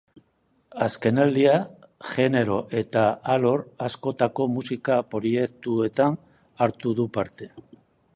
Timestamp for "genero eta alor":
2.11-3.63